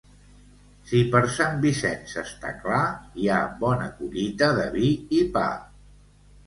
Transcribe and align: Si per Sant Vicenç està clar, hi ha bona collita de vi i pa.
Si 0.91 1.01
per 1.15 1.21
Sant 1.33 1.59
Vicenç 1.65 2.15
està 2.23 2.55
clar, 2.65 2.81
hi 3.25 3.31
ha 3.37 3.45
bona 3.63 3.87
collita 4.01 4.53
de 4.63 4.69
vi 4.79 4.95
i 5.21 5.23
pa. 5.39 5.51